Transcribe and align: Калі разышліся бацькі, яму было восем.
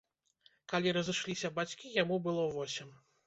Калі 0.73 0.93
разышліся 0.97 1.51
бацькі, 1.59 1.93
яму 2.01 2.19
было 2.29 2.49
восем. 2.59 2.89